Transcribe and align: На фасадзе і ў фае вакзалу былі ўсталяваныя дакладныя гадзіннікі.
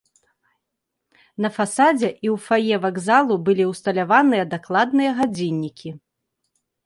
На 1.45 1.49
фасадзе 1.57 2.09
і 2.11 2.27
ў 2.31 2.37
фае 2.47 2.75
вакзалу 2.85 3.35
былі 3.49 3.65
ўсталяваныя 3.73 4.43
дакладныя 4.57 5.11
гадзіннікі. 5.19 5.89